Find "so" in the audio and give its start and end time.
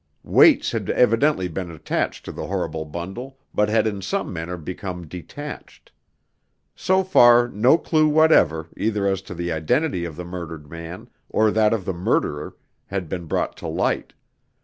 6.75-7.03